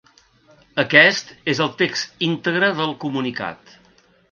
[0.83, 3.79] Aquest és el text integre del comunicat.